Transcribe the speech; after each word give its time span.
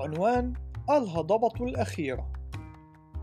عنوان 0.00 0.52
الهضبة 0.90 1.66
الأخيرة. 1.66 2.32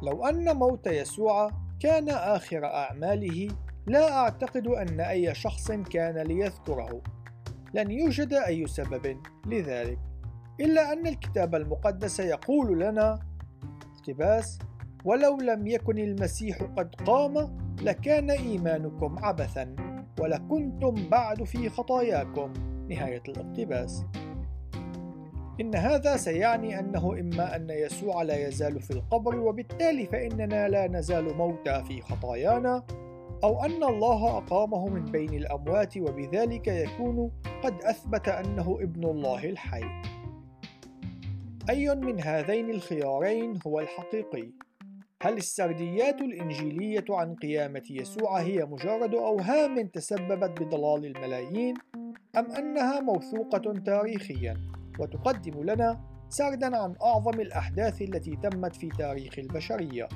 لو 0.03 0.25
أن 0.25 0.55
موت 0.55 0.87
يسوع 0.87 1.51
كان 1.79 2.09
آخر 2.09 2.65
أعماله 2.65 3.47
لا 3.87 4.13
أعتقد 4.17 4.67
أن 4.67 4.99
أي 4.99 5.35
شخص 5.35 5.71
كان 5.71 6.17
ليذكره. 6.27 7.01
لن 7.74 7.92
يوجد 7.92 8.33
أي 8.33 8.67
سبب 8.67 9.17
لذلك. 9.47 9.99
إلا 10.60 10.93
أن 10.93 11.07
الكتاب 11.07 11.56
المقدس 11.56 12.19
يقول 12.19 12.79
لنا 12.79 13.19
اقتباس 13.96 14.60
ولو 15.05 15.37
لم 15.37 15.67
يكن 15.67 15.97
المسيح 15.97 16.63
قد 16.63 16.95
قام 16.95 17.57
لكان 17.81 18.31
إيمانكم 18.31 19.16
عبثا 19.20 19.76
ولكنتم 20.20 21.09
بعد 21.09 21.44
في 21.44 21.70
خطاياكم. 21.70 22.53
نهاية 22.89 23.23
الاقتباس. 23.29 24.05
إن 25.61 25.75
هذا 25.75 26.17
سيعني 26.17 26.79
أنه 26.79 27.19
إما 27.19 27.55
أن 27.55 27.69
يسوع 27.69 28.21
لا 28.21 28.47
يزال 28.47 28.81
في 28.81 28.91
القبر 28.91 29.39
وبالتالي 29.39 30.05
فإننا 30.05 30.67
لا 30.67 30.87
نزال 30.87 31.37
موتى 31.37 31.83
في 31.87 32.01
خطايانا 32.01 32.83
أو 33.43 33.65
أن 33.65 33.83
الله 33.83 34.37
أقامه 34.37 34.87
من 34.87 35.05
بين 35.05 35.33
الأموات 35.33 35.97
وبذلك 35.97 36.67
يكون 36.67 37.31
قد 37.63 37.83
أثبت 37.83 38.27
أنه 38.27 38.77
ابن 38.81 39.03
الله 39.03 39.49
الحي. 39.49 39.83
أي 41.69 41.95
من 41.95 42.21
هذين 42.21 42.69
الخيارين 42.69 43.59
هو 43.67 43.79
الحقيقي؟ 43.79 44.49
هل 45.21 45.37
السرديات 45.37 46.21
الإنجيلية 46.21 47.05
عن 47.09 47.35
قيامة 47.35 47.83
يسوع 47.89 48.41
هي 48.41 48.65
مجرد 48.65 49.15
أوهام 49.15 49.87
تسببت 49.87 50.61
بضلال 50.61 51.05
الملايين؟ 51.05 51.73
أم 52.37 52.51
أنها 52.51 52.99
موثوقة 52.99 53.73
تاريخياً 53.85 54.75
وتقدم 54.99 55.63
لنا 55.63 56.01
سرداً 56.29 56.77
عن 56.77 56.96
أعظم 57.04 57.40
الأحداث 57.40 58.01
التي 58.01 58.35
تمت 58.35 58.76
في 58.76 58.90
تاريخ 58.90 59.40
البشرية؟ 59.40 60.07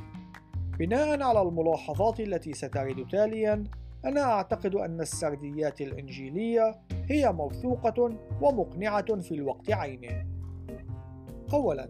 بناء 0.80 1.22
على 1.22 1.42
الملاحظات 1.42 2.20
التي 2.20 2.54
سترد 2.54 3.08
تاليا 3.08 3.64
أنا 4.06 4.22
أعتقد 4.22 4.76
أن 4.76 5.02
السرديات 5.02 5.82
الإنجيلية 5.82 6.76
هي 7.10 7.32
موثوقة 7.32 8.18
ومقنعة 8.42 9.22
في 9.22 9.36
الوقت 9.36 9.72
عينه. 9.72 10.26
أولاً، 11.54 11.90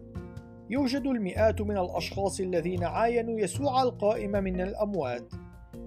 يوجد 0.70 1.06
المئات 1.06 1.62
من 1.62 1.78
الأشخاص 1.78 2.40
الذين 2.40 2.84
عاينوا 2.84 3.40
يسوع 3.40 3.84
القائم 3.84 4.32
من 4.32 4.62
الأموات. 4.62 5.34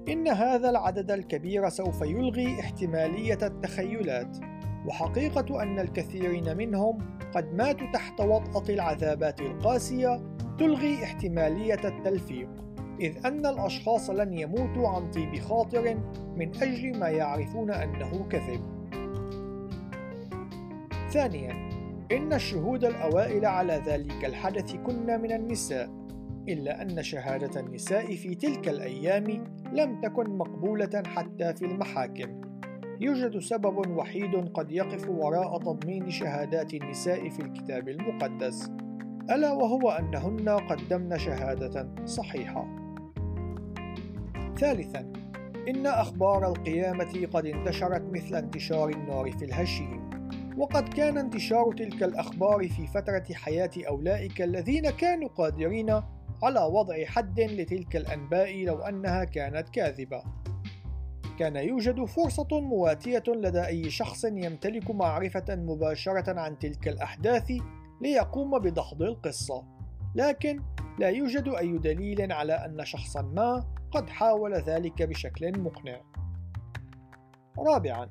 إن 0.09 0.29
هذا 0.29 0.71
العدد 0.71 1.11
الكبير 1.11 1.69
سوف 1.69 2.03
يلغي 2.03 2.61
احتمالية 2.61 3.39
التخيلات، 3.43 4.37
وحقيقة 4.87 5.63
أن 5.63 5.79
الكثيرين 5.79 6.57
منهم 6.57 6.99
قد 7.35 7.55
ماتوا 7.55 7.93
تحت 7.93 8.21
وطأة 8.21 8.75
العذابات 8.75 9.41
القاسية 9.41 10.23
تلغي 10.59 11.05
احتمالية 11.05 11.81
التلفيق. 11.85 12.49
إذ 13.01 13.27
أن 13.27 13.47
الأشخاص 13.47 14.11
لن 14.11 14.39
يموتوا 14.39 14.89
عن 14.89 15.11
طيب 15.11 15.39
خاطر 15.39 15.95
من 16.37 16.57
أجل 16.63 16.99
ما 16.99 17.09
يعرفون 17.09 17.71
أنه 17.71 18.29
كذب. 18.31 18.61
ثانياً، 21.11 21.71
إن 22.13 22.33
الشهود 22.33 22.85
الأوائل 22.85 23.47
على 23.47 23.83
ذلك 23.87 24.25
الحدث 24.25 24.75
كن 24.75 25.21
من 25.21 25.33
النساء، 25.33 25.91
إلا 26.49 26.83
أن 26.83 27.03
شهادة 27.03 27.61
النساء 27.61 28.17
في 28.17 28.35
تلك 28.35 28.69
الأيام 28.69 29.45
لم 29.73 30.01
تكن 30.01 30.31
مقبولة 30.31 31.03
حتى 31.07 31.55
في 31.55 31.65
المحاكم. 31.65 32.52
يوجد 33.03 33.39
سبب 33.39 33.97
وحيد 33.97 34.49
قد 34.55 34.71
يقف 34.71 35.09
وراء 35.09 35.59
تضمين 35.59 36.11
شهادات 36.11 36.75
النساء 36.75 37.29
في 37.29 37.43
الكتاب 37.43 37.89
المقدس، 37.89 38.71
ألا 39.31 39.53
وهو 39.53 39.91
أنهن 39.91 40.49
قدمن 40.49 41.19
شهادة 41.19 41.89
صحيحة. 42.05 42.67
ثالثا 44.57 45.13
إن 45.69 45.87
أخبار 45.87 46.49
القيامة 46.49 47.27
قد 47.33 47.47
انتشرت 47.47 48.03
مثل 48.13 48.37
انتشار 48.37 48.89
النار 48.89 49.33
في 49.33 49.45
الهشيم 49.45 50.11
وقد 50.59 50.89
كان 50.89 51.19
انتشار 51.19 51.73
تلك 51.73 52.03
الأخبار 52.03 52.69
في 52.69 52.87
فترة 52.87 53.25
حياة 53.35 53.71
أولئك 53.89 54.43
الذين 54.43 54.91
كانوا 54.91 55.29
قادرين 55.29 55.91
على 56.43 56.61
وضع 56.61 57.05
حد 57.05 57.41
لتلك 57.41 57.97
الأنباء 57.97 58.65
لو 58.65 58.79
أنها 58.79 59.25
كانت 59.25 59.69
كاذبة 59.69 60.23
كان 61.39 61.57
يوجد 61.57 62.05
فرصة 62.05 62.61
مواتية 62.61 63.23
لدى 63.29 63.67
أي 63.67 63.91
شخص 63.91 64.25
يمتلك 64.25 64.91
معرفة 64.91 65.45
مباشرة 65.49 66.41
عن 66.41 66.59
تلك 66.59 66.89
الأحداث 66.89 67.53
ليقوم 68.01 68.59
بدحض 68.59 69.03
القصة 69.03 69.65
لكن 70.15 70.61
لا 70.99 71.09
يوجد 71.09 71.49
أي 71.49 71.79
دليل 71.79 72.33
على 72.33 72.53
أن 72.53 72.85
شخصا 72.85 73.23
ما 73.23 73.65
قد 73.91 74.09
حاول 74.09 74.55
ذلك 74.55 75.03
بشكل 75.03 75.61
مقنع. 75.61 76.01
رابعا 77.59 78.11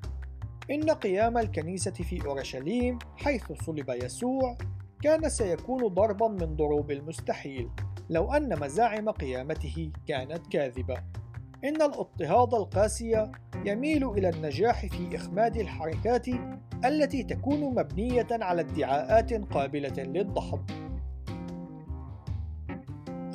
إن 0.71 0.89
قيام 0.89 1.37
الكنيسة 1.37 1.91
في 1.91 2.25
أورشليم 2.25 2.99
حيث 3.17 3.51
صلب 3.51 3.89
يسوع 3.89 4.57
كان 5.03 5.29
سيكون 5.29 5.87
ضربا 5.87 6.27
من 6.27 6.55
ضروب 6.55 6.91
المستحيل 6.91 7.69
لو 8.09 8.33
أن 8.33 8.59
مزاعم 8.59 9.09
قيامته 9.09 9.91
كانت 10.07 10.47
كاذبة. 10.47 10.97
إن 11.63 11.75
الاضطهاد 11.75 12.53
القاسي 12.53 13.31
يميل 13.65 14.09
إلى 14.09 14.29
النجاح 14.29 14.85
في 14.85 15.15
إخماد 15.15 15.57
الحركات 15.57 16.27
التي 16.85 17.23
تكون 17.23 17.59
مبنية 17.59 18.27
على 18.31 18.61
ادعاءات 18.61 19.33
قابلة 19.33 20.03
للدحض. 20.03 20.71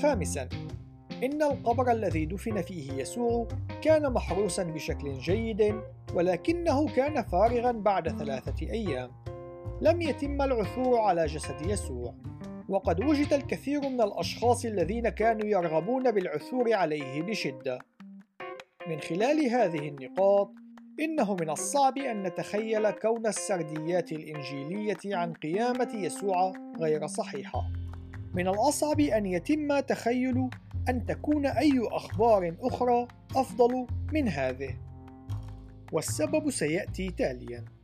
خامسا 0.02 0.48
إن 1.22 1.42
القبر 1.42 1.92
الذي 1.92 2.26
دفن 2.26 2.62
فيه 2.62 2.92
يسوع 2.92 3.48
كان 3.82 4.12
محروسا 4.12 4.62
بشكل 4.62 5.18
جيد 5.18 5.74
ولكنه 6.14 6.88
كان 6.88 7.22
فارغا 7.22 7.72
بعد 7.72 8.08
ثلاثة 8.08 8.66
أيام 8.70 9.10
لم 9.80 10.02
يتم 10.02 10.42
العثور 10.42 10.98
على 10.98 11.26
جسد 11.26 11.66
يسوع 11.66 12.14
وقد 12.68 13.04
وجد 13.04 13.32
الكثير 13.32 13.80
من 13.80 14.00
الأشخاص 14.00 14.64
الذين 14.64 15.08
كانوا 15.08 15.46
يرغبون 15.46 16.10
بالعثور 16.10 16.72
عليه 16.72 17.22
بشدة 17.22 17.78
من 18.88 19.00
خلال 19.00 19.46
هذه 19.46 19.88
النقاط 19.88 20.52
إنه 21.00 21.34
من 21.34 21.50
الصعب 21.50 21.98
أن 21.98 22.22
نتخيل 22.22 22.90
كون 22.90 23.26
السرديات 23.26 24.12
الإنجيلية 24.12 25.16
عن 25.16 25.32
قيامة 25.32 25.90
يسوع 25.94 26.52
غير 26.80 27.06
صحيحة. 27.06 27.62
من 28.34 28.48
الأصعب 28.48 29.00
أن 29.00 29.26
يتم 29.26 29.80
تخيل 29.80 30.48
أن 30.88 31.06
تكون 31.06 31.46
أي 31.46 31.80
أخبار 31.92 32.56
أخرى 32.60 33.08
أفضل 33.36 33.86
من 34.12 34.28
هذه. 34.28 34.78
والسبب 35.92 36.50
سيأتي 36.50 37.10
تالياً. 37.10 37.75